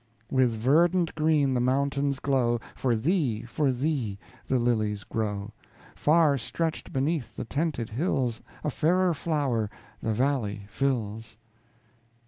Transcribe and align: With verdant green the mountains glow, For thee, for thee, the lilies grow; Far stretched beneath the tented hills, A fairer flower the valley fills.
With 0.31 0.49
verdant 0.55 1.13
green 1.13 1.53
the 1.53 1.59
mountains 1.59 2.19
glow, 2.19 2.59
For 2.75 2.95
thee, 2.95 3.43
for 3.43 3.71
thee, 3.71 4.17
the 4.47 4.57
lilies 4.57 5.03
grow; 5.03 5.51
Far 5.93 6.39
stretched 6.39 6.91
beneath 6.91 7.35
the 7.35 7.45
tented 7.45 7.89
hills, 7.91 8.41
A 8.63 8.71
fairer 8.71 9.13
flower 9.13 9.69
the 10.01 10.15
valley 10.15 10.65
fills. 10.69 11.37